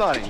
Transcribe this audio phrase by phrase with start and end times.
[0.00, 0.29] exploring,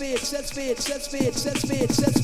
[0.00, 0.20] you dig it?
[0.20, 2.23] set speed, set speed, set speed, set speed, set speed.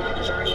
[0.00, 0.49] about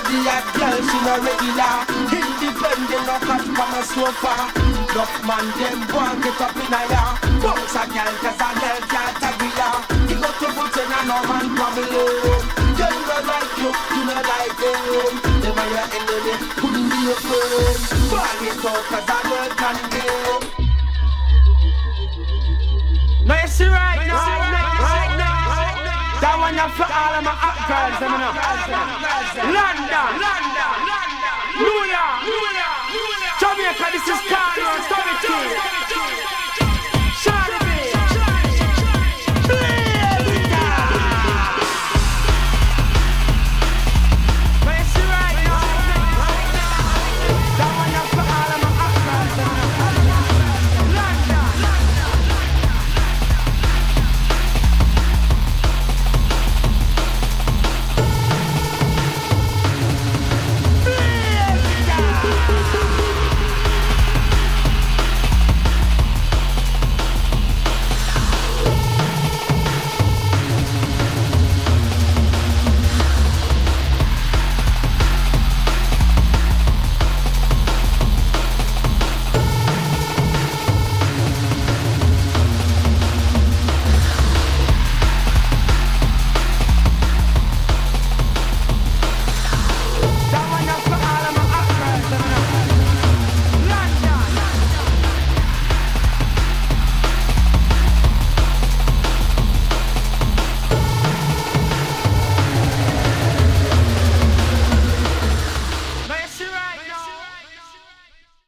[0.00, 1.76] Every hot girl, she no regular.
[2.08, 4.48] Independent, no cut from a sofa.
[4.56, 7.20] Enough man, them boy get up in a ya.
[7.44, 9.68] Bounce a girl, cause a girl can't agree ya.
[10.08, 11.84] He got to put in a no man problem
[12.80, 15.20] Them no like you, you no like them.
[15.44, 17.76] Them are your enemy, couldn't be your friend
[18.08, 20.48] Ball it out, cause a girl can game
[23.28, 24.00] Now right.
[24.08, 25.09] Now, nice, now, now
[26.20, 28.20] that one up for all of my hot girls, I'm in
[29.56, 32.28] London, London, London, New York,
[33.40, 36.49] Jamaica, this is Carlos, Tubby T.